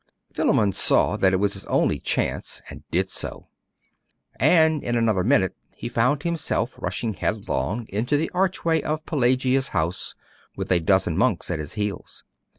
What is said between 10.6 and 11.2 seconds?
a dozen